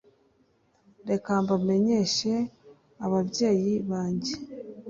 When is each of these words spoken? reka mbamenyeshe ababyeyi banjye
reka 1.09 1.31
mbamenyeshe 1.43 2.33
ababyeyi 3.05 3.73
banjye 3.89 4.33